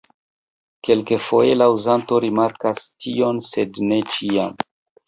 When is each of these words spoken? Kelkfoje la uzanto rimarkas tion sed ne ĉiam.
Kelkfoje 0.87 1.53
la 1.59 1.67
uzanto 1.75 2.19
rimarkas 2.27 2.91
tion 3.07 3.45
sed 3.53 3.83
ne 3.93 4.05
ĉiam. 4.19 4.63